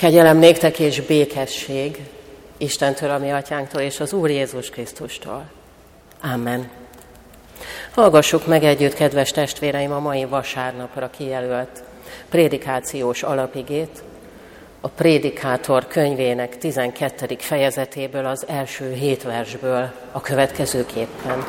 Kegyelem 0.00 0.36
néktek 0.36 0.78
és 0.78 1.00
békesség 1.00 1.98
Istentől, 2.56 3.10
a 3.10 3.18
mi 3.18 3.30
atyánktól 3.30 3.80
és 3.80 4.00
az 4.00 4.12
Úr 4.12 4.30
Jézus 4.30 4.70
Krisztustól. 4.70 5.44
Amen. 6.22 6.70
Hallgassuk 7.94 8.46
meg 8.46 8.64
együtt, 8.64 8.94
kedves 8.94 9.30
testvéreim, 9.30 9.92
a 9.92 9.98
mai 9.98 10.24
vasárnapra 10.24 11.10
kijelölt 11.10 11.82
prédikációs 12.28 13.22
alapigét, 13.22 14.02
a 14.80 14.88
Prédikátor 14.88 15.86
könyvének 15.86 16.58
12. 16.58 17.36
fejezetéből, 17.38 18.26
az 18.26 18.46
első 18.48 18.92
hét 18.92 19.22
versből 19.22 19.92
a 20.12 20.20
következőképpen. 20.20 21.44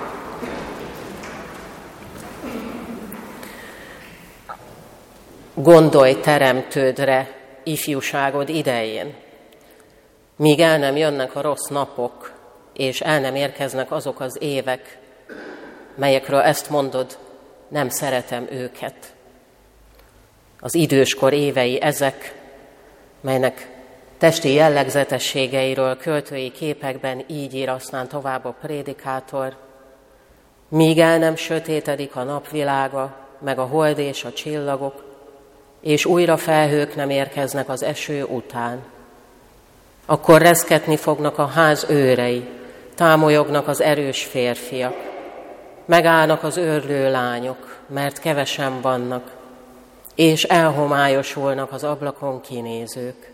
Gondolj 5.54 6.20
teremtődre, 6.20 7.41
ifjúságod 7.64 8.50
idején, 8.50 9.14
míg 10.36 10.60
el 10.60 10.78
nem 10.78 10.96
jönnek 10.96 11.36
a 11.36 11.42
rossz 11.42 11.68
napok, 11.68 12.34
és 12.74 13.02
el 13.02 13.20
nem 13.20 13.36
érkeznek 13.36 13.92
azok 13.92 14.20
az 14.20 14.38
évek, 14.40 14.98
melyekről 15.96 16.40
ezt 16.40 16.70
mondod, 16.70 17.18
nem 17.68 17.90
szeretem 17.90 18.48
őket. 18.52 18.96
Az 20.60 20.76
időskor 20.76 21.34
évei 21.34 21.82
ezek, 21.82 22.36
melynek 23.22 23.70
testi 24.18 24.54
jellegzetességeiről 24.54 25.98
költői 25.98 26.52
képekben 26.52 27.24
így 27.28 27.54
ír 27.54 27.70
aztán 27.70 28.08
tovább 28.08 28.46
a 28.46 28.56
prédikátor, 28.62 29.58
míg 30.70 31.00
el 31.00 31.18
nem 31.18 31.36
sötétedik 31.36 32.16
a 32.16 32.24
napvilága, 32.24 33.16
meg 33.40 33.60
a 33.60 33.66
hold 33.66 33.98
és 33.98 34.24
a 34.24 34.34
csillagok, 34.34 35.11
és 35.82 36.06
újra 36.06 36.38
felhők 36.38 36.96
nem 36.96 37.10
érkeznek 37.10 37.70
az 37.70 37.84
eső 37.84 38.24
után. 38.24 38.84
Akkor 40.06 40.42
reszketni 40.42 40.98
fognak 40.98 41.38
a 41.38 41.46
ház 41.46 41.86
őrei, 41.90 42.50
támolyognak 42.96 43.68
az 43.68 43.82
erős 43.82 44.24
férfiak, 44.24 44.96
megállnak 45.86 46.44
az 46.44 46.58
őrlő 46.58 47.12
lányok, 47.12 47.80
mert 47.88 48.20
kevesen 48.20 48.82
vannak, 48.82 49.32
és 50.16 50.44
elhomályosulnak 50.44 51.72
az 51.72 51.84
ablakon 51.84 52.42
kinézők. 52.42 53.32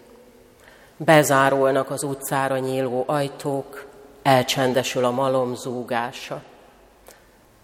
Bezárulnak 0.98 1.90
az 1.90 2.04
utcára 2.04 2.58
nyíló 2.58 3.04
ajtók, 3.08 3.86
elcsendesül 4.24 5.06
a 5.06 5.12
malom 5.12 5.56
zúgása. 5.56 6.42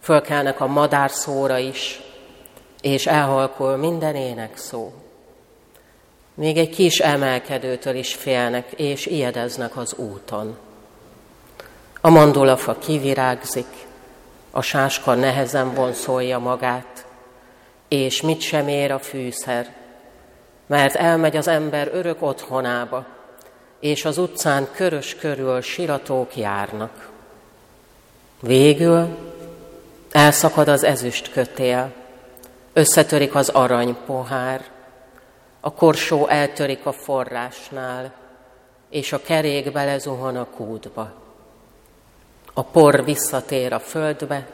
Fölkelnek 0.02 0.62
a 0.62 0.68
madár 0.68 1.12
szóra 1.12 1.58
is, 1.58 2.02
és 2.84 3.06
elhalkul 3.06 3.76
minden 3.76 4.16
ének 4.16 4.58
szó. 4.58 4.94
Még 6.34 6.58
egy 6.58 6.70
kis 6.70 7.00
emelkedőtől 7.00 7.96
is 7.96 8.14
félnek, 8.14 8.72
és 8.72 9.06
ijedeznek 9.06 9.78
az 9.78 9.94
úton. 9.94 10.58
A 12.02 12.10
mandulafa 12.10 12.78
kivirágzik, 12.78 13.68
a 14.52 14.62
sáska 14.62 15.14
nehezen 15.14 15.74
vonszolja 15.74 16.40
magát, 16.40 17.06
és 17.88 18.22
mit 18.22 18.42
sem 18.42 18.68
ér 18.68 18.92
a 18.92 19.00
fűszer, 19.00 19.74
mert 20.68 20.96
elmegy 20.96 21.38
az 21.38 21.48
ember 21.48 21.90
örök 21.94 22.22
otthonába, 22.22 23.06
és 23.80 24.06
az 24.06 24.18
utcán 24.18 24.68
körös 24.76 25.16
körül 25.16 25.62
siratók 25.62 26.38
járnak. 26.38 27.10
Végül 28.40 29.18
elszakad 30.12 30.68
az 30.68 30.84
ezüst 30.84 31.32
kötél, 31.32 32.02
Összetörik 32.74 33.36
az 33.36 33.50
aranypohár, 33.50 34.66
a 35.60 35.74
korsó 35.74 36.28
eltörik 36.28 36.86
a 36.86 36.92
forrásnál, 36.92 38.14
és 38.90 39.14
a 39.14 39.22
kerék 39.22 39.72
belezuhan 39.72 40.38
a 40.38 40.46
kútba. 40.46 41.12
A 42.54 42.64
por 42.64 43.04
visszatér 43.04 43.74
a 43.74 43.80
földbe, 43.80 44.48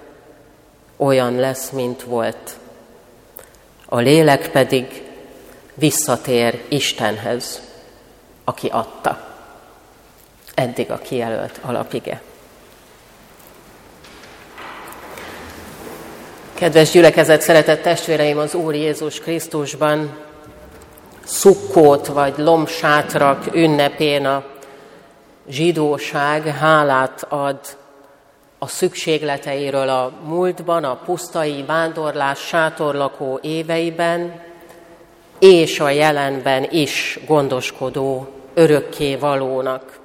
olyan 0.98 1.36
lesz, 1.36 1.70
mint 1.70 2.04
volt. 2.04 2.58
A 3.86 3.98
lélek 3.98 4.52
pedig 4.52 5.04
visszatér 5.74 6.66
Istenhez, 6.68 7.62
aki 8.44 8.68
adta. 8.68 9.28
Eddig 10.56 10.92
a 10.92 10.98
kijelölt 10.98 11.60
alapige. 11.62 12.22
Kedves 16.60 16.92
gyülekezet, 16.92 17.42
szeretett 17.42 17.82
testvéreim 17.82 18.38
az 18.38 18.54
Úr 18.54 18.76
Jézus 18.76 19.20
Krisztusban, 19.20 20.18
szukkót 21.24 22.08
vagy 22.08 22.34
lomsátrak 22.38 23.56
ünnepén 23.56 24.26
a 24.26 24.44
zsidóság 25.50 26.46
hálát 26.46 27.26
ad 27.30 27.60
a 28.58 28.68
szükségleteiről 28.68 29.90
a 29.90 30.12
múltban, 30.24 30.84
a 30.84 30.96
pusztai 30.96 31.64
vándorlás 31.68 32.40
sátorlakó 32.40 33.40
éveiben, 33.42 34.42
és 35.40 35.80
a 35.80 35.90
jelenben 35.90 36.68
is 36.72 37.20
gondoskodó 37.28 38.28
örökké 38.54 39.16
valónak. 39.16 40.00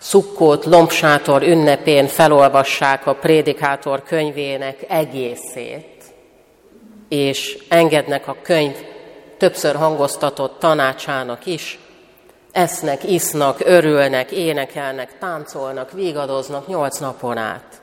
Szukkót 0.00 0.64
lombsátor 0.64 1.42
ünnepén 1.42 2.06
felolvassák 2.06 3.06
a 3.06 3.14
prédikátor 3.14 4.02
könyvének 4.02 4.84
egészét, 4.88 6.04
és 7.08 7.64
engednek 7.68 8.28
a 8.28 8.36
könyv 8.42 8.74
többször 9.38 9.74
hangoztatott 9.74 10.58
tanácsának 10.58 11.46
is, 11.46 11.78
esznek, 12.52 13.10
isznak, 13.10 13.60
örülnek, 13.64 14.30
énekelnek, 14.30 15.18
táncolnak, 15.18 15.92
vigadoznak 15.92 16.66
nyolc 16.66 16.98
napon 16.98 17.36
át. 17.36 17.80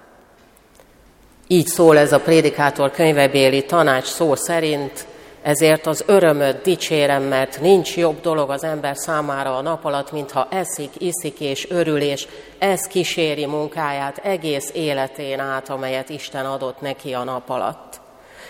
Így 1.47 1.67
szól 1.67 1.97
ez 1.97 2.13
a 2.13 2.19
prédikátor 2.19 2.91
könyvebéli 2.91 3.66
tanács 3.66 4.06
szó 4.06 4.35
szerint, 4.35 5.06
ezért 5.42 5.86
az 5.86 6.03
örömöt 6.08 6.62
dicsérem, 6.62 7.24
mert 7.24 7.62
nincs 7.62 7.98
jobb 7.98 8.22
dolog 8.22 8.50
az 8.50 8.64
ember 8.64 8.96
számára 8.98 9.58
a 9.58 9.62
nap 9.62 9.86
alatt, 9.86 10.12
mintha 10.12 10.48
eszik, 10.52 10.92
iszik 10.98 11.40
és 11.40 11.70
örül, 11.70 12.02
és 12.02 12.28
ez 12.58 12.81
kíséri 12.81 13.46
munkáját 13.46 14.18
egész 14.18 14.72
életén 14.74 15.40
át, 15.40 15.70
amelyet 15.70 16.09
Isten 16.09 16.46
adott 16.46 16.81
neki 16.81 17.14
a 17.14 17.24
nap 17.24 17.50
alatt. 17.50 18.00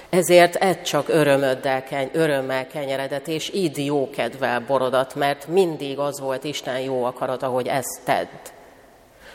Ezért 0.09 0.56
egy 0.56 0.81
csak 0.81 1.09
örömöddel, 1.09 1.84
örömmel 2.12 2.68
kenyeredett, 2.68 3.28
és 3.28 3.54
így 3.54 3.86
jó 3.86 4.09
kedvel 4.09 4.59
borodat, 4.59 5.16
mert 5.16 5.48
mindig 5.48 6.00
az 6.00 6.19
volt 6.19 6.44
Isten 6.44 6.80
jó 6.80 7.04
akarata, 7.04 7.48
hogy 7.48 7.68
ezt 7.68 8.00
tedd. 8.04 8.28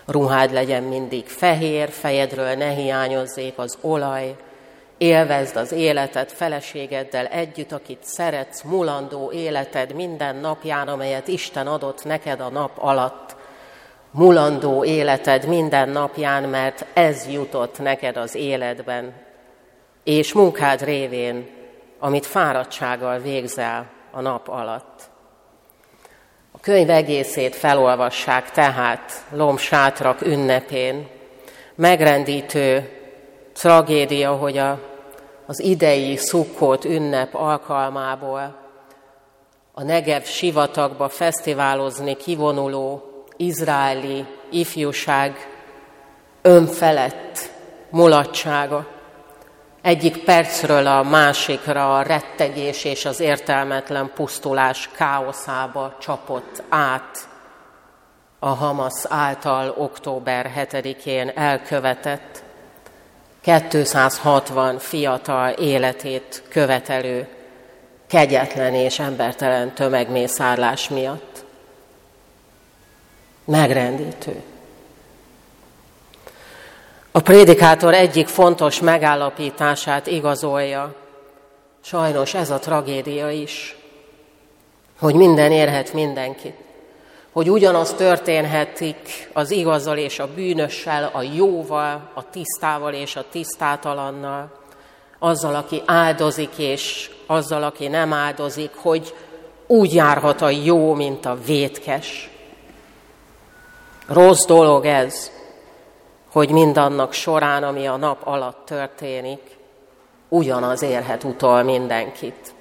Ruhád 0.06 0.52
legyen 0.52 0.82
mindig 0.82 1.26
fehér, 1.26 1.90
fejedről 1.90 2.54
ne 2.54 2.68
hiányozzék 2.68 3.52
az 3.56 3.78
olaj, 3.80 4.34
Élvezd 5.02 5.56
az 5.56 5.72
életed 5.72 6.30
feleségeddel 6.30 7.26
együtt, 7.26 7.72
akit 7.72 8.04
szeretsz, 8.04 8.62
mulandó 8.62 9.32
életed 9.32 9.94
minden 9.94 10.36
napján, 10.36 10.88
amelyet 10.88 11.28
Isten 11.28 11.66
adott 11.66 12.04
neked 12.04 12.40
a 12.40 12.48
nap 12.48 12.70
alatt. 12.78 13.36
Mulandó 14.10 14.84
életed 14.84 15.46
minden 15.46 15.88
napján, 15.88 16.42
mert 16.42 16.86
ez 16.92 17.28
jutott 17.30 17.78
neked 17.78 18.16
az 18.16 18.34
életben. 18.34 19.14
És 20.04 20.32
munkád 20.32 20.84
révén, 20.84 21.50
amit 21.98 22.26
fáradtsággal 22.26 23.18
végzel 23.18 23.86
a 24.10 24.20
nap 24.20 24.48
alatt. 24.48 25.00
A 26.52 26.60
könyv 26.60 26.90
egészét 26.90 27.56
felolvassák 27.56 28.50
tehát 28.50 29.24
Lomsátrak 29.30 30.20
ünnepén. 30.20 31.08
Megrendítő 31.74 32.90
tragédia, 33.52 34.32
hogy 34.32 34.58
a 34.58 34.90
az 35.46 35.60
idei 35.60 36.16
szukkót 36.16 36.84
ünnep 36.84 37.34
alkalmából 37.34 38.60
a 39.74 39.82
Negev 39.82 40.22
sivatagba 40.22 41.08
fesztiválozni 41.08 42.16
kivonuló 42.16 43.02
izraeli 43.36 44.26
ifjúság 44.50 45.36
önfelett 46.42 47.50
mulatsága. 47.90 48.86
Egyik 49.82 50.24
percről 50.24 50.86
a 50.86 51.02
másikra 51.02 51.96
a 51.96 52.02
rettegés 52.02 52.84
és 52.84 53.04
az 53.04 53.20
értelmetlen 53.20 54.10
pusztulás 54.14 54.90
káoszába 54.96 55.96
csapott 56.00 56.62
át 56.68 57.28
a 58.38 58.48
Hamas 58.48 59.04
által 59.08 59.74
október 59.78 60.52
7-én 60.56 61.32
elkövetett 61.34 62.41
260 63.42 64.78
fiatal 64.78 65.50
életét 65.50 66.42
követelő 66.48 67.28
kegyetlen 68.06 68.74
és 68.74 68.98
embertelen 68.98 69.74
tömegmészárlás 69.74 70.88
miatt. 70.88 71.44
Megrendítő. 73.44 74.42
A 77.10 77.20
prédikátor 77.20 77.94
egyik 77.94 78.28
fontos 78.28 78.80
megállapítását 78.80 80.06
igazolja, 80.06 80.94
sajnos 81.80 82.34
ez 82.34 82.50
a 82.50 82.58
tragédia 82.58 83.30
is, 83.30 83.76
hogy 84.98 85.14
minden 85.14 85.52
érhet 85.52 85.92
mindenkit, 85.92 86.56
hogy 87.32 87.50
ugyanaz 87.50 87.92
történhetik 87.92 89.30
az 89.32 89.50
igazal 89.50 89.96
és 89.96 90.18
a 90.18 90.28
bűnössel, 90.34 91.10
a 91.12 91.22
jóval, 91.22 92.10
a 92.14 92.30
tisztával 92.30 92.92
és 92.92 93.16
a 93.16 93.24
tisztátalannal, 93.30 94.50
azzal, 95.18 95.54
aki 95.54 95.82
áldozik, 95.86 96.58
és 96.58 97.10
azzal, 97.26 97.62
aki 97.62 97.88
nem 97.88 98.12
áldozik, 98.12 98.70
hogy 98.74 99.14
úgy 99.66 99.94
járhat 99.94 100.40
a 100.40 100.48
jó, 100.48 100.94
mint 100.94 101.26
a 101.26 101.38
vétkes. 101.46 102.30
Rossz 104.06 104.44
dolog 104.44 104.84
ez, 104.84 105.30
hogy 106.32 106.50
mindannak 106.50 107.12
során, 107.12 107.62
ami 107.62 107.86
a 107.86 107.96
nap 107.96 108.26
alatt 108.26 108.66
történik, 108.66 109.40
ugyanaz 110.28 110.82
érhet 110.82 111.24
utol 111.24 111.62
mindenkit. 111.62 112.54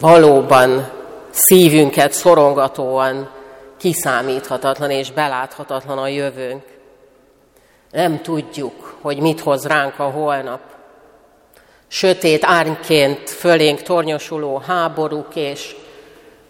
Valóban 0.00 0.97
szívünket 1.30 2.12
szorongatóan 2.12 3.30
kiszámíthatatlan 3.76 4.90
és 4.90 5.10
beláthatatlan 5.10 5.98
a 5.98 6.08
jövőnk. 6.08 6.64
Nem 7.90 8.20
tudjuk, 8.20 8.98
hogy 9.00 9.18
mit 9.18 9.40
hoz 9.40 9.66
ránk 9.66 9.98
a 9.98 10.10
holnap. 10.10 10.60
Sötét 11.86 12.44
árnyként 12.44 13.30
fölénk 13.30 13.82
tornyosuló 13.82 14.56
háborúk 14.56 15.34
és 15.34 15.76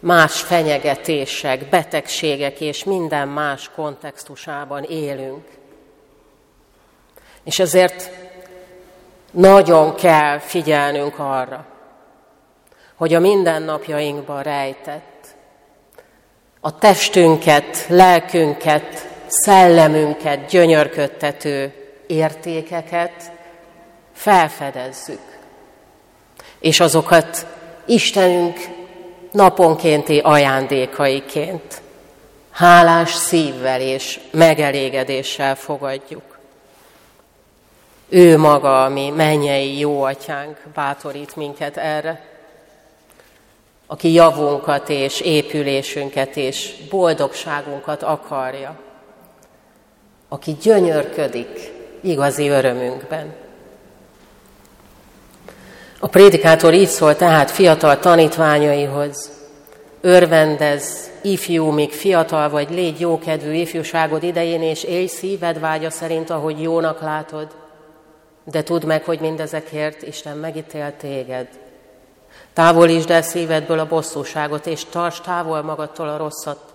más 0.01 0.41
fenyegetések, 0.41 1.69
betegségek 1.69 2.61
és 2.61 2.85
minden 2.85 3.29
más 3.29 3.71
kontextusában 3.75 4.83
élünk. 4.83 5.45
És 7.45 7.59
ezért 7.59 8.11
nagyon 9.31 9.95
kell 9.95 10.39
figyelnünk 10.39 11.19
arra, 11.19 11.67
hogy 12.99 13.15
a 13.15 13.21
mindennapjainkban 13.21 14.43
rejtett, 14.43 15.27
a 16.61 16.79
testünket, 16.79 17.87
lelkünket, 17.89 19.09
szellemünket 19.27 20.47
gyönyörködtető 20.47 21.73
értékeket 22.07 23.33
felfedezzük, 24.13 25.39
és 26.59 26.81
azokat 26.81 27.47
Istenünk 27.87 28.57
naponkénti 29.33 30.19
ajándékaiként 30.19 31.83
hálás 32.51 33.11
szívvel 33.11 33.81
és 33.81 34.21
megelégedéssel 34.31 35.55
fogadjuk. 35.55 36.39
Ő 38.09 38.39
maga, 38.39 38.85
ami 38.85 39.11
mennyei 39.11 39.79
jó 39.79 40.03
atyánk, 40.03 40.57
bátorít 40.75 41.37
minket 41.37 41.77
erre, 41.77 42.38
aki 43.91 44.13
javunkat 44.13 44.89
és 44.89 45.21
épülésünket 45.21 46.37
és 46.37 46.75
boldogságunkat 46.91 48.03
akarja, 48.03 48.77
aki 50.29 50.57
gyönyörködik 50.63 51.73
igazi 52.01 52.49
örömünkben. 52.49 53.35
A 55.99 56.07
prédikátor 56.07 56.75
így 56.75 56.89
szól 56.89 57.17
tehát 57.17 57.51
fiatal 57.51 57.99
tanítványaihoz, 57.99 59.31
örvendez, 60.01 61.11
ifjú, 61.23 61.71
még 61.71 61.93
fiatal 61.93 62.49
vagy, 62.49 62.71
légy 62.71 63.01
jókedvű 63.01 63.53
ifjúságod 63.53 64.23
idején, 64.23 64.63
és 64.63 64.85
élj 64.85 65.07
szíved 65.07 65.61
vágya 65.61 65.91
szerint, 65.91 66.31
ahogy 66.31 66.63
jónak 66.63 67.01
látod, 67.01 67.47
de 68.45 68.63
tudd 68.63 68.87
meg, 68.87 69.05
hogy 69.05 69.21
mindezekért 69.21 70.03
Isten 70.03 70.37
megítél 70.37 70.97
téged. 70.97 71.49
Távolítsd 72.59 73.11
el 73.11 73.23
szívedből 73.23 73.79
a 73.79 73.87
bosszúságot, 73.87 74.67
és 74.67 74.85
tarts 74.85 75.21
távol 75.21 75.63
magadtól 75.63 76.09
a 76.09 76.17
rosszat, 76.17 76.75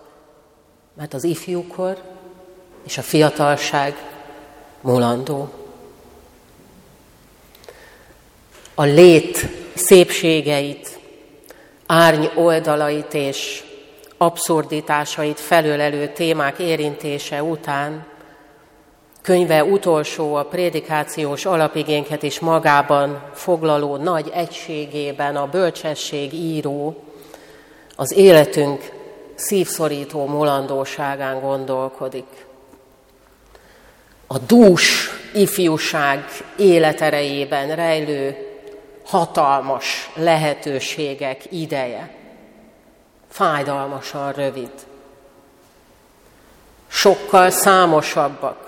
mert 0.94 1.14
az 1.14 1.24
ifjúkor 1.24 1.98
és 2.84 2.98
a 2.98 3.02
fiatalság 3.02 3.96
mulandó. 4.82 5.50
A 8.76 8.84
lét 8.84 9.48
szépségeit, 9.74 11.00
árny 11.86 12.26
oldalait 12.36 13.14
és 13.14 13.64
abszurditásait 14.18 15.40
felölelő 15.40 16.08
témák 16.08 16.60
érintése 16.60 17.44
után 17.44 18.06
könyve 19.24 19.64
utolsó 19.64 20.36
a 20.36 20.44
prédikációs 20.44 21.46
alapigénket 21.46 22.24
is 22.24 22.40
magában 22.40 23.24
foglaló 23.34 23.96
nagy 23.96 24.30
egységében 24.34 25.36
a 25.36 25.48
bölcsesség 25.48 26.34
író 26.34 27.04
az 27.96 28.12
életünk 28.12 28.92
szívszorító 29.36 30.26
mulandóságán 30.26 31.40
gondolkodik. 31.40 32.46
A 34.28 34.38
dús 34.38 35.10
ifjúság 35.34 36.26
életerejében 36.58 37.76
rejlő 37.76 38.36
hatalmas 39.06 40.12
lehetőségek 40.16 41.52
ideje. 41.52 42.16
Fájdalmasan 43.30 44.32
rövid. 44.32 44.72
Sokkal 46.88 47.50
számosabbak 47.50 48.63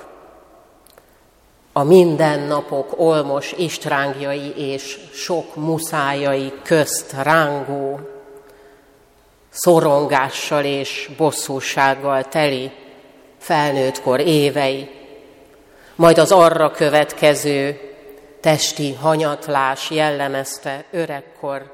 a 1.78 1.84
mindennapok 1.84 3.00
olmos 3.00 3.52
istrángjai 3.52 4.54
és 4.56 5.00
sok 5.14 5.56
muszájai 5.56 6.54
közt 6.64 7.14
rángó, 7.24 8.00
szorongással 9.50 10.64
és 10.64 11.10
bosszúsággal 11.18 12.24
teli 12.24 12.72
felnőttkor 13.38 14.20
évei, 14.20 14.90
majd 15.96 16.18
az 16.18 16.32
arra 16.32 16.72
következő 16.72 17.80
testi 18.42 18.94
hanyatlás 18.94 19.90
jellemezte 19.90 20.86
öregkor 20.92 21.72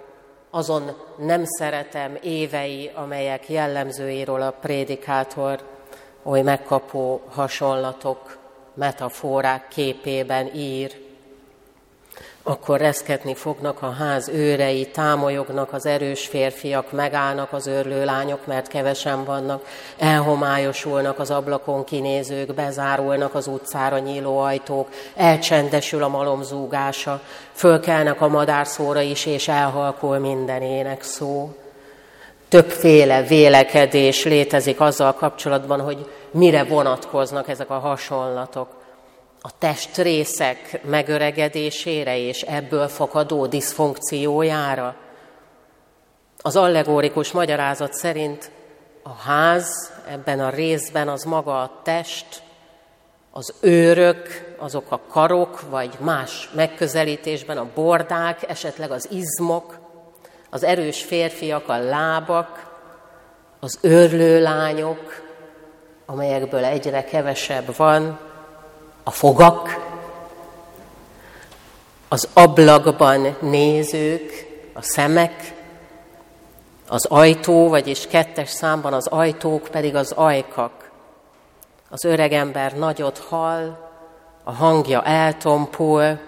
azon 0.50 0.95
nem 1.18 1.45
szeretem 1.45 2.18
évei, 2.21 2.92
amelyek 2.94 3.50
jellemzőiről 3.50 4.42
a 4.42 4.57
prédikátor 4.62 5.59
oly 6.24 6.42
megkapó 6.42 7.21
hasonlatok 7.30 8.39
metaforák 8.73 9.68
képében 9.68 10.56
ír, 10.56 11.09
akkor 12.44 12.79
reszketni 12.79 13.35
fognak 13.35 13.81
a 13.81 13.91
ház 13.91 14.27
őrei, 14.27 14.88
támolyognak 14.88 15.73
az 15.73 15.85
erős 15.85 16.27
férfiak, 16.27 16.91
megállnak 16.91 17.53
az 17.53 17.67
örlő 17.67 18.05
lányok, 18.05 18.45
mert 18.45 18.67
kevesen 18.67 19.24
vannak, 19.24 19.65
elhomályosulnak 19.98 21.19
az 21.19 21.31
ablakon 21.31 21.84
kinézők, 21.84 22.53
bezárulnak 22.53 23.34
az 23.34 23.48
utcára 23.48 24.00
nyíló 24.00 24.38
ajtók, 24.39 24.88
elcsendesül 25.15 26.03
a 26.03 26.07
malom 26.07 26.43
zúgása, 26.43 27.22
fölkelnek 27.53 28.22
a 28.22 28.27
madárszóra 28.27 29.01
is, 29.01 29.25
és 29.25 29.48
elhalkul 29.48 30.17
minden 30.17 30.62
ének 30.62 31.03
szó. 31.03 31.55
Többféle 32.51 33.22
vélekedés 33.22 34.24
létezik 34.24 34.79
azzal 34.79 35.13
kapcsolatban, 35.13 35.81
hogy 35.81 36.10
mire 36.31 36.63
vonatkoznak 36.63 37.48
ezek 37.48 37.70
a 37.70 37.79
hasonlatok. 37.79 38.67
A 39.41 39.58
testrészek 39.58 40.81
megöregedésére 40.84 42.17
és 42.17 42.41
ebből 42.41 42.88
fakadó 42.88 43.46
diszfunkciójára. 43.46 44.96
Az 46.41 46.55
allegórikus 46.55 47.31
magyarázat 47.31 47.93
szerint 47.93 48.51
a 49.03 49.13
ház 49.13 49.91
ebben 50.10 50.39
a 50.39 50.50
részben 50.50 51.08
az 51.08 51.24
maga 51.24 51.62
a 51.62 51.79
test, 51.84 52.41
az 53.31 53.53
őrök, 53.62 54.55
azok 54.58 54.91
a 54.91 55.00
karok, 55.10 55.70
vagy 55.70 55.98
más 56.00 56.50
megközelítésben 56.55 57.58
a 57.58 57.70
bordák, 57.75 58.50
esetleg 58.50 58.91
az 58.91 59.08
izmok, 59.12 59.80
az 60.53 60.63
erős 60.63 61.03
férfiak 61.03 61.70
a 61.70 61.77
lábak, 61.77 62.70
az 63.60 63.77
őrlő 63.81 64.41
lányok, 64.41 65.22
amelyekből 66.05 66.65
egyre 66.65 67.03
kevesebb 67.03 67.75
van, 67.75 68.20
a 69.03 69.12
fogak, 69.12 69.89
az 72.08 72.27
ablakban 72.34 73.36
nézők, 73.39 74.48
a 74.74 74.81
szemek, 74.81 75.53
az 76.88 77.05
ajtó, 77.05 77.70
vagyis 77.70 78.08
kettes 78.08 78.50
számban 78.50 78.93
az 78.93 79.08
ajtók 79.08 79.67
pedig 79.72 79.96
az 79.96 80.12
ajkak. 80.12 80.91
Az 81.89 82.05
öregember 82.05 82.77
nagyot 82.77 83.17
hall, 83.17 83.77
a 84.43 84.51
hangja 84.51 85.03
eltompul, 85.03 86.20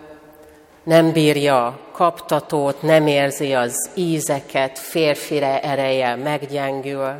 nem 0.83 1.11
bírja 1.11 1.79
kaptatót, 1.91 2.81
nem 2.81 3.07
érzi 3.07 3.53
az 3.53 3.89
ízeket, 3.93 4.79
férfire 4.79 5.61
ereje 5.61 6.15
meggyengül. 6.15 7.13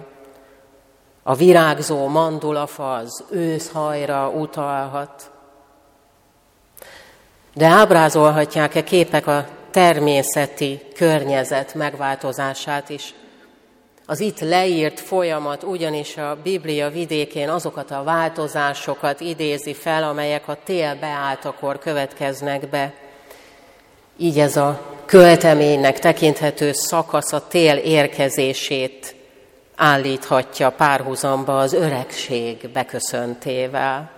A 1.23 1.35
virágzó 1.35 2.07
mandulafa 2.07 2.93
az 2.93 3.23
őszhajra 3.31 4.29
utalhat. 4.29 5.31
De 7.53 7.65
ábrázolhatják-e 7.65 8.83
képek 8.83 9.27
a 9.27 9.47
természeti 9.71 10.81
környezet 10.95 11.73
megváltozását 11.73 12.89
is. 12.89 13.13
Az 14.05 14.19
itt 14.19 14.39
leírt 14.39 14.99
folyamat 14.99 15.63
ugyanis 15.63 16.17
a 16.17 16.37
Biblia 16.43 16.89
vidékén 16.89 17.49
azokat 17.49 17.91
a 17.91 18.03
változásokat 18.03 19.19
idézi 19.19 19.73
fel, 19.73 20.03
amelyek 20.03 20.47
a 20.47 20.57
tél 20.63 20.95
beálltakor 20.95 21.79
következnek 21.79 22.69
be. 22.69 23.02
Így 24.17 24.39
ez 24.39 24.57
a 24.57 24.81
költeménynek 25.05 25.99
tekinthető 25.99 26.71
szakasz 26.71 27.33
a 27.33 27.47
tél 27.47 27.77
érkezését 27.77 29.15
állíthatja 29.75 30.69
párhuzamba 30.69 31.59
az 31.59 31.73
öregség 31.73 32.69
beköszöntével. 32.73 34.11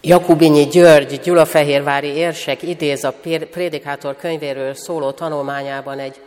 Jakubinyi 0.00 0.66
György, 0.66 1.20
Gyulafehérvári 1.20 2.08
érsek 2.08 2.62
idéz 2.62 3.04
a 3.04 3.14
Prédikátor 3.50 4.16
könyvéről 4.16 4.74
szóló 4.74 5.10
tanulmányában 5.10 5.98
egy 5.98 6.20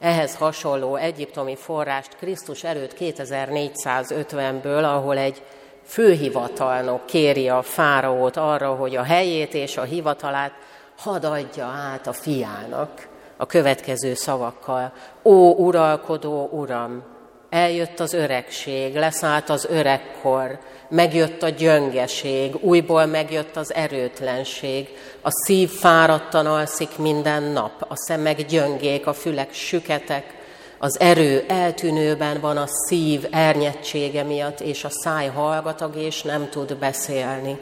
ehhez 0.00 0.34
hasonló 0.34 0.96
egyiptomi 0.96 1.56
forrást 1.56 2.16
Krisztus 2.16 2.64
előtt 2.64 2.96
2450-ből, 3.00 4.82
ahol 4.82 5.18
egy 5.18 5.42
főhivatalnok 5.84 7.06
kéri 7.06 7.48
a 7.48 7.62
fáraót 7.62 8.36
arra, 8.36 8.74
hogy 8.74 8.96
a 8.96 9.02
helyét 9.02 9.54
és 9.54 9.76
a 9.76 9.82
hivatalát 9.82 10.52
hadd 10.98 11.24
adja 11.24 11.64
át 11.64 12.06
a 12.06 12.12
fiának 12.12 13.08
a 13.36 13.46
következő 13.46 14.14
szavakkal. 14.14 14.92
Ó, 15.22 15.54
uralkodó 15.54 16.48
uram, 16.52 17.02
eljött 17.50 18.00
az 18.00 18.12
öregség, 18.12 18.94
leszállt 18.94 19.48
az 19.48 19.66
öregkor, 19.70 20.58
megjött 20.88 21.42
a 21.42 21.48
gyöngeség, 21.48 22.54
újból 22.60 23.06
megjött 23.06 23.56
az 23.56 23.74
erőtlenség, 23.74 24.88
a 25.22 25.30
szív 25.30 25.70
fáradtan 25.70 26.46
alszik 26.46 26.98
minden 26.98 27.42
nap, 27.42 27.86
a 27.88 27.96
szemek 27.96 28.46
gyöngék, 28.46 29.06
a 29.06 29.12
fülek 29.12 29.52
süketek, 29.52 30.36
az 30.78 31.00
erő 31.00 31.44
eltűnőben 31.48 32.40
van 32.40 32.56
a 32.56 32.66
szív 32.66 33.26
ernyettsége 33.30 34.22
miatt, 34.22 34.60
és 34.60 34.84
a 34.84 34.90
száj 34.90 35.26
hallgatag 35.26 35.96
és 35.96 36.22
nem 36.22 36.48
tud 36.48 36.76
beszélni. 36.76 37.58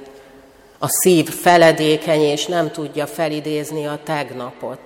A 0.78 0.88
szív 0.88 1.28
feledékeny 1.28 2.20
és 2.20 2.46
nem 2.46 2.70
tudja 2.70 3.06
felidézni 3.06 3.86
a 3.86 4.00
tegnapot. 4.04 4.80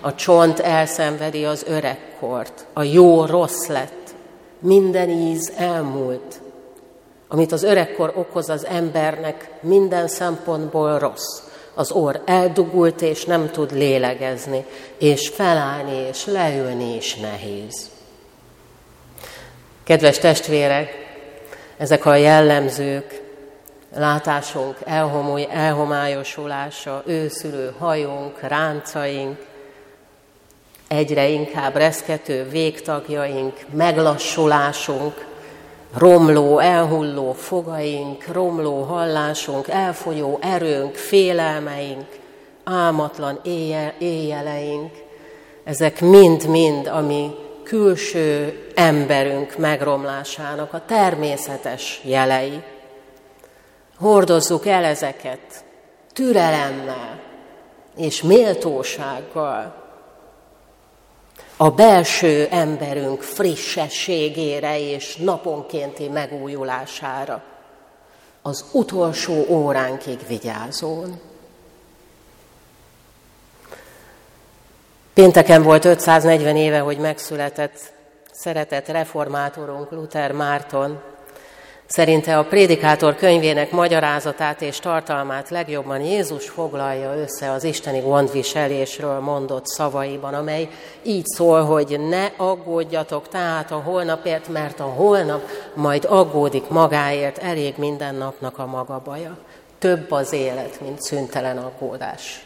A 0.00 0.14
csont 0.14 0.58
elszenvedi 0.58 1.44
az 1.44 1.64
öregkort, 1.68 2.66
a 2.72 2.82
jó 2.82 3.24
rossz 3.24 3.66
lett, 3.66 4.14
minden 4.58 5.08
íz 5.10 5.52
elmúlt. 5.56 6.40
Amit 7.28 7.52
az 7.52 7.62
öregkor 7.62 8.12
okoz 8.16 8.48
az 8.48 8.66
embernek, 8.66 9.50
minden 9.60 10.08
szempontból 10.08 10.98
rossz. 10.98 11.40
Az 11.74 11.90
orr 11.90 12.16
eldugult 12.24 13.02
és 13.02 13.24
nem 13.24 13.50
tud 13.50 13.72
lélegezni, 13.72 14.64
és 14.98 15.28
felállni 15.28 16.06
és 16.08 16.26
leülni 16.26 16.96
is 16.96 17.14
nehéz. 17.14 17.90
Kedves 19.84 20.18
testvérek, 20.18 20.90
ezek 21.76 22.06
a 22.06 22.14
jellemzők, 22.14 23.21
látásunk 23.94 24.76
elhomoly, 24.84 25.46
elhomályosulása, 25.50 27.02
őszülő 27.06 27.74
hajunk, 27.78 28.40
ráncaink, 28.40 29.38
egyre 30.88 31.28
inkább 31.28 31.76
reszkető 31.76 32.48
végtagjaink, 32.48 33.60
meglassulásunk, 33.72 35.26
romló, 35.96 36.58
elhulló 36.58 37.32
fogaink, 37.32 38.26
romló 38.26 38.82
hallásunk, 38.82 39.68
elfolyó 39.68 40.38
erőnk, 40.42 40.94
félelmeink, 40.94 42.06
álmatlan 42.64 43.40
éjjel, 43.44 43.94
éjjeleink, 43.98 44.90
ezek 45.64 46.00
mind-mind, 46.00 46.86
ami 46.86 47.30
külső 47.62 48.58
emberünk 48.74 49.56
megromlásának 49.56 50.72
a 50.72 50.82
természetes 50.86 52.00
jelei. 52.04 52.62
Hordozzuk 54.02 54.66
el 54.66 54.84
ezeket 54.84 55.64
türelemmel 56.12 57.20
és 57.96 58.22
méltósággal, 58.22 59.74
a 61.56 61.70
belső 61.70 62.46
emberünk 62.50 63.22
frissességére 63.22 64.78
és 64.78 65.16
naponkénti 65.16 66.08
megújulására, 66.08 67.42
az 68.42 68.64
utolsó 68.72 69.44
óránkig 69.48 70.18
vigyázón. 70.26 71.20
Pénteken 75.14 75.62
volt 75.62 75.84
540 75.84 76.56
éve, 76.56 76.78
hogy 76.78 76.98
megszületett 76.98 77.92
szeretett 78.32 78.86
reformátorunk 78.86 79.90
Luther 79.90 80.32
Márton, 80.32 81.11
Szerinte 81.92 82.38
a 82.38 82.44
prédikátor 82.44 83.14
könyvének 83.16 83.70
magyarázatát 83.70 84.62
és 84.62 84.78
tartalmát 84.78 85.50
legjobban 85.50 86.00
Jézus 86.00 86.48
foglalja 86.48 87.16
össze 87.16 87.50
az 87.50 87.64
isteni 87.64 88.00
gondviselésről 88.00 89.18
mondott 89.20 89.66
szavaiban, 89.66 90.34
amely 90.34 90.68
így 91.02 91.26
szól, 91.26 91.64
hogy 91.64 92.00
ne 92.08 92.26
aggódjatok 92.36 93.28
tehát 93.28 93.70
a 93.70 93.82
holnapért, 93.84 94.48
mert 94.48 94.80
a 94.80 94.84
holnap 94.84 95.42
majd 95.74 96.04
aggódik 96.08 96.68
magáért, 96.68 97.38
elég 97.38 97.74
minden 97.76 98.14
napnak 98.14 98.58
a 98.58 98.66
maga 98.66 99.02
baja. 99.04 99.38
Több 99.78 100.10
az 100.10 100.32
élet, 100.32 100.80
mint 100.80 101.02
szüntelen 101.02 101.58
aggódás. 101.58 102.44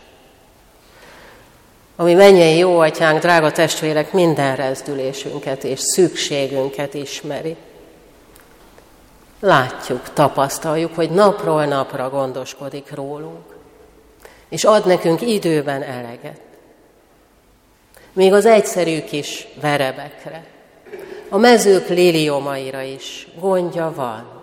Ami 1.96 2.14
mennyei 2.14 2.58
jó 2.58 2.78
atyánk, 2.78 3.20
drága 3.20 3.52
testvérek, 3.52 4.12
minden 4.12 4.56
rezdülésünket 4.56 5.64
és 5.64 5.80
szükségünket 5.80 6.94
ismeri 6.94 7.56
látjuk, 9.46 10.12
tapasztaljuk, 10.12 10.94
hogy 10.94 11.10
napról 11.10 11.64
napra 11.64 12.10
gondoskodik 12.10 12.94
rólunk, 12.94 13.56
és 14.48 14.64
ad 14.64 14.86
nekünk 14.86 15.20
időben 15.20 15.82
eleget. 15.82 16.40
Még 18.12 18.32
az 18.32 18.46
egyszerű 18.46 19.04
kis 19.04 19.46
verebekre, 19.60 20.44
a 21.28 21.36
mezők 21.36 21.88
liliomaira 21.88 22.80
is 22.80 23.28
gondja 23.40 23.92
van. 23.94 24.42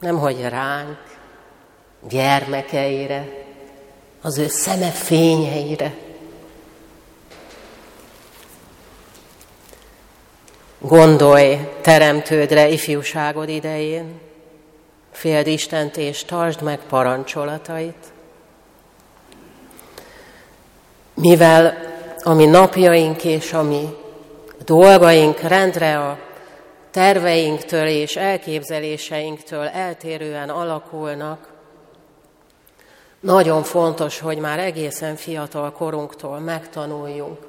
Nem 0.00 0.18
hogy 0.18 0.48
ránk, 0.48 0.98
gyermekeire, 2.08 3.28
az 4.22 4.38
ő 4.38 4.48
szeme 4.48 4.88
fényeire, 4.88 5.94
Gondolj 10.80 11.58
teremtődre 11.80 12.68
ifjúságod 12.68 13.48
idején, 13.48 14.20
féld 15.12 15.46
Istent 15.46 15.96
és 15.96 16.24
tartsd 16.24 16.62
meg 16.62 16.78
parancsolatait. 16.88 18.12
Mivel 21.14 21.78
ami 22.22 22.46
napjaink 22.46 23.24
és 23.24 23.52
ami 23.52 23.96
dolgaink 24.64 25.40
rendre 25.40 25.98
a 25.98 26.18
terveinktől 26.90 27.86
és 27.86 28.16
elképzeléseinktől 28.16 29.66
eltérően 29.66 30.48
alakulnak, 30.48 31.52
nagyon 33.20 33.62
fontos, 33.62 34.20
hogy 34.20 34.38
már 34.38 34.58
egészen 34.58 35.16
fiatal 35.16 35.72
korunktól 35.72 36.38
megtanuljunk 36.38 37.47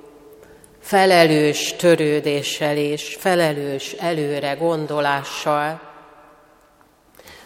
felelős 0.82 1.76
törődéssel 1.76 2.78
és 2.78 3.18
felelős 3.20 3.94
előre 3.94 4.54
gondolással, 4.54 5.82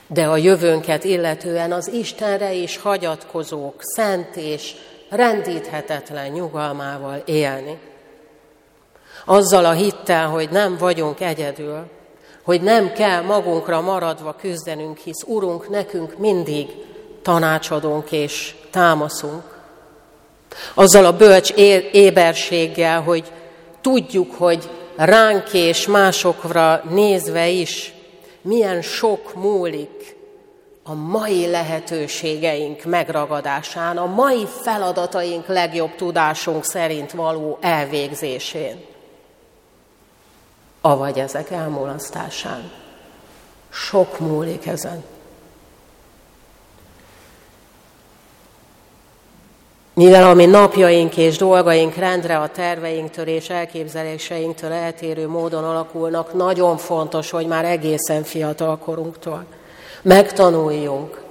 de 0.08 0.26
a 0.26 0.38
jövőnket 0.38 1.04
illetően 1.04 1.72
az 1.72 1.88
Istenre 1.88 2.54
is 2.54 2.78
hagyatkozók, 2.78 3.76
szent 3.80 4.36
és 4.36 4.76
rendíthetetlen 5.10 6.32
nyugalmával 6.32 7.22
élni. 7.26 7.80
Azzal 9.26 9.66
a 9.66 9.72
hittel, 9.72 10.28
hogy 10.28 10.50
nem 10.50 10.78
vagyunk 10.78 11.20
egyedül, 11.20 11.90
hogy 12.44 12.62
nem 12.62 12.94
kell 12.94 13.22
magunkra 13.22 13.82
maradva 13.82 14.36
küzdenünk, 14.36 14.98
hisz 14.98 15.24
Urunk 15.26 15.70
nekünk 15.70 16.18
mindig 16.18 16.68
tanácsadunk 17.22 18.12
és 18.12 18.56
támaszunk. 18.72 19.53
Azzal 20.74 21.06
a 21.06 21.18
bölcs 21.18 21.52
éberséggel, 21.92 23.02
hogy 23.02 23.32
tudjuk, 23.82 24.34
hogy 24.36 24.70
ránk 24.96 25.54
és 25.54 25.88
másokra 25.88 26.84
nézve 26.90 27.48
is 27.48 27.94
milyen 28.42 28.82
sok 28.82 29.34
múlik 29.36 30.16
a 30.84 30.94
mai 30.94 31.50
lehetőségeink 31.50 32.84
megragadásán, 32.84 33.98
a 33.98 34.06
mai 34.06 34.48
feladataink 34.62 35.48
legjobb 35.48 35.96
tudásunk 35.96 36.66
szerint 36.66 37.12
való 37.12 37.58
elvégzésén, 37.62 38.86
avagy 40.82 41.20
ezek 41.20 41.52
elmulasztásán. 41.52 42.72
Sok 43.70 44.20
múlik 44.20 44.66
ezen. 44.66 45.04
Mivel 49.96 50.30
ami 50.30 50.46
napjaink 50.46 51.18
és 51.18 51.38
dolgaink 51.38 51.96
rendre 51.96 52.38
a 52.38 52.50
terveinktől 52.50 53.28
és 53.28 53.50
elképzeléseinktől 53.50 54.72
eltérő 54.72 55.28
módon 55.28 55.64
alakulnak, 55.64 56.34
nagyon 56.34 56.78
fontos, 56.78 57.30
hogy 57.30 57.48
már 57.48 57.66
egészen 57.66 58.24
fiatal 58.24 58.78
korunktól 58.78 59.46
megtanuljunk 60.04 61.22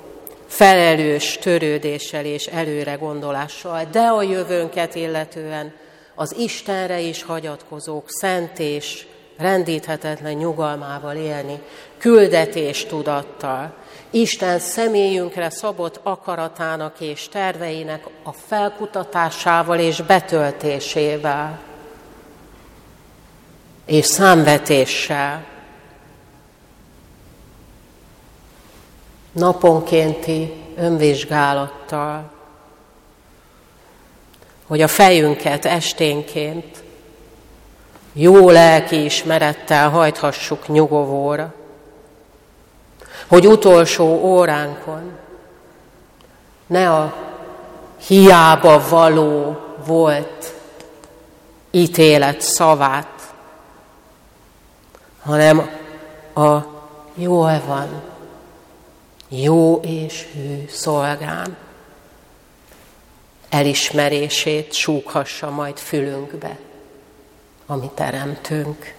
felelős 0.47 1.39
törődéssel 1.39 2.25
és 2.25 2.47
előre 2.47 2.95
gondolással, 2.95 3.85
de 3.93 4.01
a 4.01 4.23
jövőnket 4.23 4.95
illetően 4.95 5.73
az 6.15 6.37
Istenre 6.39 7.01
is 7.01 7.23
hagyatkozók 7.23 8.05
szent 8.07 8.59
és 8.59 9.07
rendíthetetlen 9.39 10.35
nyugalmával 10.35 11.17
élni, 11.17 11.63
küldetés 12.03 12.87
tudattal, 12.87 13.73
Isten 14.11 14.59
személyünkre 14.59 15.51
szabott 15.51 16.01
akaratának 16.03 17.01
és 17.01 17.29
terveinek 17.29 18.07
a 18.23 18.33
felkutatásával 18.33 19.79
és 19.79 20.01
betöltésével, 20.01 21.61
és 23.87 24.07
számvetéssel, 24.07 25.45
naponkénti 29.33 30.53
önvizsgálattal, 30.77 32.31
hogy 34.67 34.81
a 34.81 34.89
fejünket 34.89 35.65
esténként 35.65 36.83
jó 38.13 38.51
lelki 38.51 39.05
ismerettel 39.05 39.91
hajthassuk 39.91 40.69
nyugovóra, 40.69 41.55
hogy 43.27 43.47
utolsó 43.47 44.05
óránkon 44.05 45.13
ne 46.67 46.91
a 46.95 47.15
hiába 48.07 48.89
való 48.89 49.57
volt 49.87 50.55
ítélet 51.71 52.41
szavát, 52.41 53.33
hanem 55.23 55.71
a 56.35 56.59
jól 57.15 57.63
van, 57.67 58.03
jó 59.29 59.81
és 59.83 60.29
hű 60.33 60.69
szolgám 60.69 61.57
elismerését 63.49 64.73
súghassa 64.73 65.51
majd 65.51 65.79
fülünkbe, 65.79 66.59
ami 67.67 67.91
teremtünk 67.95 68.95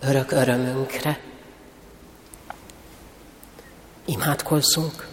örök 0.00 0.30
örömünkre. 0.30 1.18
Imádkozzunk! 4.10 5.06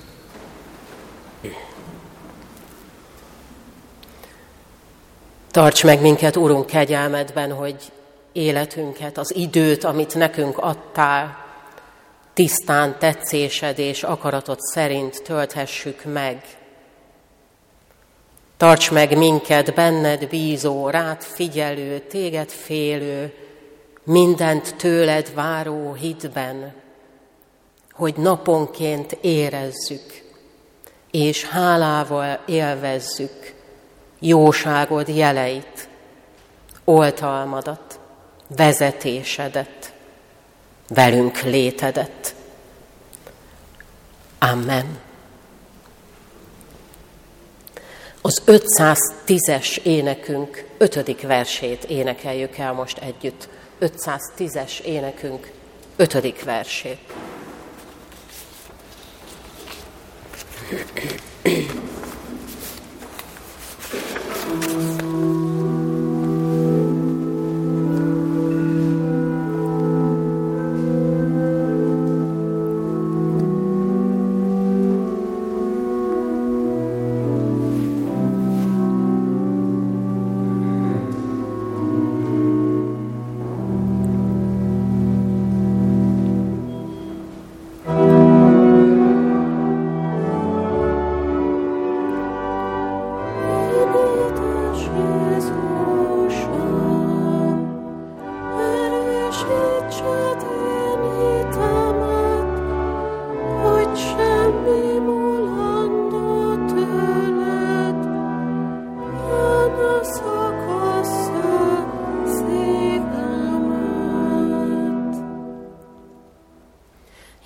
Tarts 5.51 5.83
meg 5.83 6.01
minket, 6.01 6.35
Urunk, 6.35 6.65
kegyelmedben, 6.65 7.53
hogy 7.53 7.75
életünket, 8.31 9.17
az 9.17 9.35
időt, 9.35 9.83
amit 9.83 10.15
nekünk 10.15 10.57
adtál, 10.57 11.45
tisztán 12.33 12.95
tetszésed 12.99 13.79
és 13.79 14.03
akaratod 14.03 14.59
szerint 14.59 15.21
tölthessük 15.23 16.03
meg. 16.03 16.43
Tarts 18.57 18.91
meg 18.91 19.17
minket 19.17 19.73
benned 19.73 20.27
bízó, 20.27 20.89
rád 20.89 21.21
figyelő, 21.21 21.99
téged 21.99 22.49
félő, 22.49 23.33
mindent 24.03 24.75
tőled 24.75 25.33
váró 25.33 25.93
hitben, 25.93 26.85
hogy 27.97 28.15
naponként 28.15 29.17
érezzük, 29.21 30.23
és 31.11 31.45
hálával 31.45 32.39
élvezzük 32.45 33.53
jóságod 34.19 35.07
jeleit, 35.07 35.89
oltalmadat, 36.83 37.99
vezetésedet, 38.55 39.93
velünk 40.87 41.41
létedet. 41.41 42.35
Amen. 44.39 44.99
Az 48.21 48.41
510-es 48.45 49.77
énekünk 49.77 50.65
ötödik 50.77 51.21
versét 51.21 51.83
énekeljük 51.83 52.57
el 52.57 52.73
most 52.73 52.97
együtt. 52.97 53.49
510-es 53.81 54.79
énekünk 54.79 55.51
ötödik 55.95 56.43
versét. 56.43 56.99
Heh 60.69 61.17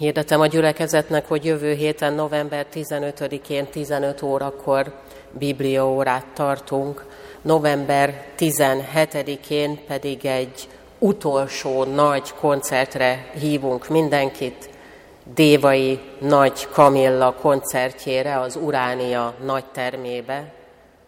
Hirdetem 0.02 0.40
a 0.40 0.48
gyülekezetnek, 0.48 1.28
hogy 1.28 1.46
jövő 1.46 1.74
héten, 1.74 2.14
november 2.14 2.66
15-én 2.74 3.66
15 3.66 4.22
órakor 4.22 4.94
bibliaórát 5.32 6.26
tartunk, 6.34 7.06
november 7.42 8.26
17-én 8.38 9.80
pedig 9.88 10.26
egy 10.26 10.68
utolsó 11.04 11.84
nagy 11.84 12.34
koncertre 12.34 13.32
hívunk 13.40 13.88
mindenkit, 13.88 14.70
Dévai 15.34 16.00
Nagy 16.20 16.68
Kamilla 16.72 17.34
koncertjére 17.34 18.40
az 18.40 18.56
Uránia 18.56 19.34
nagy 19.46 19.66
termébe. 19.66 20.54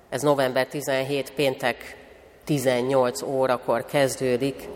Ez 0.09 0.21
november 0.21 0.67
17 0.67 1.31
péntek 1.31 1.97
18 2.43 3.21
órakor 3.21 3.85
kezdődik 3.85 4.69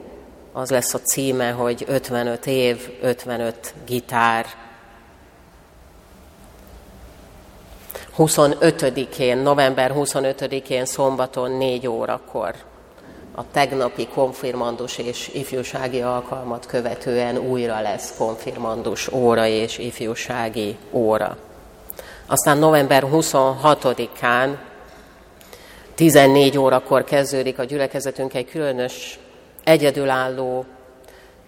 az 0.51 0.69
lesz 0.69 0.93
a 0.93 0.99
címe, 0.99 1.51
hogy 1.51 1.83
55 1.87 2.45
év, 2.45 2.89
55 3.01 3.73
gitár. 3.85 4.45
25-én, 8.17 9.37
november 9.37 9.93
25-én 9.95 10.85
szombaton 10.85 11.51
4 11.51 11.87
órakor 11.87 12.66
a 13.39 13.45
tegnapi 13.51 14.07
konfirmandus 14.07 14.97
és 14.97 15.29
ifjúsági 15.33 16.01
alkalmat 16.01 16.65
követően 16.65 17.37
újra 17.37 17.81
lesz 17.81 18.17
konfirmandus 18.17 19.11
óra 19.11 19.45
és 19.45 19.77
ifjúsági 19.77 20.77
óra. 20.91 21.37
Aztán 22.25 22.57
november 22.57 23.03
26-án 23.11 24.55
14 25.95 26.57
órakor 26.57 27.03
kezdődik 27.03 27.59
a 27.59 27.63
gyülekezetünk 27.63 28.33
egy 28.33 28.49
különös 28.49 29.19
egyedülálló 29.63 30.65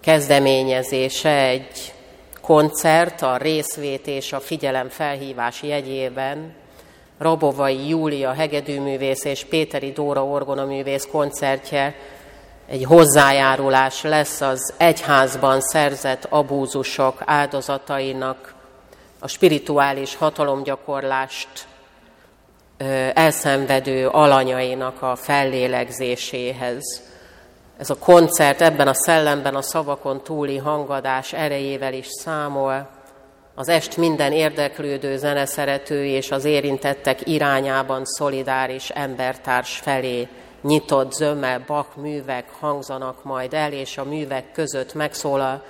kezdeményezése 0.02 1.47
egy 1.47 1.93
koncert 2.41 3.21
a 3.21 3.38
részvét 3.38 4.08
és 4.08 4.34
a 4.34 4.39
figyelem 4.39 4.89
felhívás 4.89 5.63
jegyében, 5.63 6.54
Rabovai 7.19 7.88
Júlia 7.88 8.32
hegedűművész 8.32 9.23
és 9.23 9.45
Péteri 9.45 9.91
Dóra 9.91 10.25
orgonaművész 10.25 11.08
koncertje 11.12 11.95
egy 12.67 12.84
hozzájárulás 12.84 14.01
lesz 14.01 14.41
az 14.41 14.73
egyházban 14.77 15.62
szerzett 15.62 16.25
abúzusok 16.29 17.21
áldozatainak, 17.25 18.53
a 19.19 19.27
spirituális 19.27 20.15
hatalomgyakorlást 20.15 21.67
elszenvedő 23.13 24.08
alanyainak 24.08 25.01
a 25.01 25.15
fellélegzéséhez. 25.15 27.03
Ez 27.77 27.89
a 27.89 27.97
koncert 27.97 28.62
ebben 28.62 28.88
a 28.88 28.93
szellemben 28.93 29.55
a 29.55 29.62
szavakon 29.62 30.21
túli 30.23 30.58
hangadás 30.58 31.34
erejével 31.34 31.93
is 31.93 32.08
számol, 32.08 32.89
az 33.60 33.67
est 33.67 33.98
minden 33.98 34.32
érdeklődő 34.32 35.17
zeneszerető 35.17 36.06
és 36.06 36.32
az 36.32 36.45
érintettek 36.45 37.28
irányában 37.28 38.06
szolidáris 38.06 38.89
embertárs 38.89 39.78
felé 39.78 40.28
nyitott 40.62 41.12
zömmel 41.12 41.63
Bach 41.67 41.98
művek 41.98 42.50
hangzanak 42.60 43.24
majd 43.24 43.54
el, 43.54 43.74
és 43.74 43.98
a 43.98 44.04
művek 44.04 44.52
között 44.52 44.93
megszólal 44.93 45.63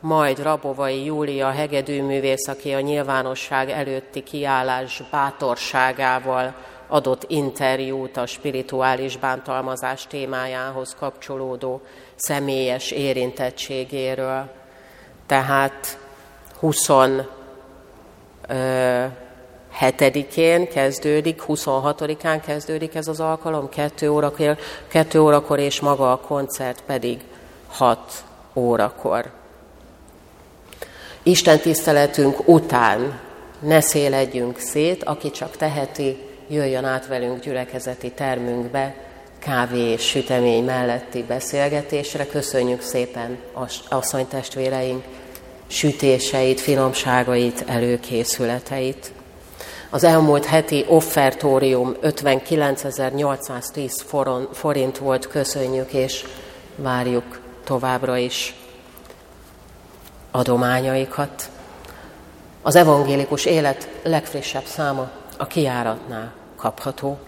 majd 0.00 0.42
Rabovai 0.42 1.04
Júlia 1.04 1.50
hegedűművész, 1.50 2.48
aki 2.48 2.72
a 2.72 2.80
nyilvánosság 2.80 3.70
előtti 3.70 4.22
kiállás 4.22 5.02
bátorságával 5.10 6.54
adott 6.88 7.24
interjút 7.28 8.16
a 8.16 8.26
spirituális 8.26 9.16
bántalmazás 9.16 10.06
témájához 10.06 10.94
kapcsolódó 10.98 11.80
személyes 12.14 12.90
érintettségéről. 12.90 14.50
Tehát 15.26 16.02
27-én 19.80 20.68
kezdődik, 20.68 21.42
26-án 21.48 22.40
kezdődik 22.46 22.94
ez 22.94 23.08
az 23.08 23.20
alkalom, 23.20 23.68
2 23.68 24.10
órakor, 24.10 24.58
2 24.88 25.20
órakor 25.20 25.58
és 25.58 25.80
maga 25.80 26.12
a 26.12 26.18
koncert 26.18 26.82
pedig 26.86 27.20
6 27.68 28.24
órakor. 28.54 29.30
Isten 31.22 31.58
tiszteletünk 31.58 32.48
után 32.48 33.20
ne 33.58 33.80
széledjünk 33.80 34.58
szét, 34.58 35.04
aki 35.04 35.30
csak 35.30 35.56
teheti, 35.56 36.18
jöjjön 36.48 36.84
át 36.84 37.06
velünk 37.06 37.40
gyülekezeti 37.40 38.10
termünkbe, 38.10 38.94
kávé 39.38 39.78
és 39.78 40.08
sütemény 40.08 40.64
melletti 40.64 41.22
beszélgetésre. 41.22 42.26
Köszönjük 42.26 42.80
szépen 42.80 43.38
asszonytestvéreink 43.88 45.04
sütéseit, 45.66 46.60
finomságait, 46.60 47.64
előkészületeit. 47.66 49.12
Az 49.90 50.04
elmúlt 50.04 50.44
heti 50.44 50.84
offertórium 50.88 51.94
59.810 52.02 54.48
forint 54.52 54.98
volt, 54.98 55.28
köszönjük, 55.28 55.92
és 55.92 56.24
várjuk 56.76 57.40
továbbra 57.64 58.16
is 58.16 58.54
adományaikat. 60.30 61.50
Az 62.62 62.76
evangélikus 62.76 63.44
élet 63.44 63.88
legfrissebb 64.02 64.64
száma 64.64 65.10
a 65.36 65.46
kiáratnál 65.46 66.32
kapható. 66.56 67.18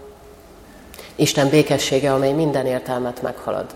Isten 1.15 1.49
békessége, 1.49 2.13
amely 2.13 2.31
minden 2.31 2.65
értelmet 2.65 3.21
meghalad, 3.21 3.75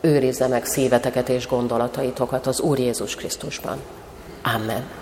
őrizze 0.00 0.46
meg 0.46 0.64
szíveteket 0.64 1.28
és 1.28 1.46
gondolataitokat 1.46 2.46
az 2.46 2.60
Úr 2.60 2.78
Jézus 2.78 3.14
Krisztusban. 3.14 3.78
Amen. 4.44 4.99